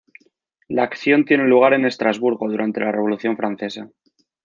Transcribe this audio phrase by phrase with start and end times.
[0.67, 3.87] La acción tiene lugar en Estrasburgo durante la Revolución Francesa.